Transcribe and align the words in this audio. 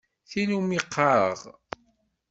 Tin 0.29 0.49
umi 0.57 0.79
qqareɣ. 0.83 1.39